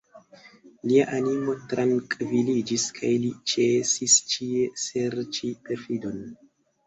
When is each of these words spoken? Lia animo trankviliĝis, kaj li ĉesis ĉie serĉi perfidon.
Lia 0.91 1.01
animo 1.17 1.53
trankviliĝis, 1.73 2.85
kaj 2.99 3.11
li 3.25 3.29
ĉesis 3.53 4.15
ĉie 4.31 4.63
serĉi 4.85 5.53
perfidon. 5.69 6.19